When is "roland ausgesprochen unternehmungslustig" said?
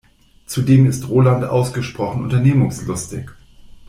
1.09-3.29